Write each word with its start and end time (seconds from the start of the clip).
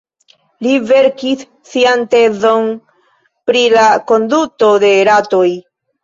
Li 0.65 0.69
verkis 0.91 1.41
sian 1.73 2.05
tezon 2.13 2.71
pri 3.51 3.61
la 3.73 3.83
konduto 4.13 4.71
de 4.85 4.89
ratoj. 5.11 5.43